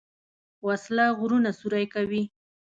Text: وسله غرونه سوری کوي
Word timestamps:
وسله 0.67 1.05
غرونه 1.19 1.49
سوری 1.59 1.85
کوي 1.93 2.23